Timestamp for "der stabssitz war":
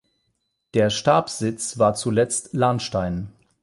0.73-1.93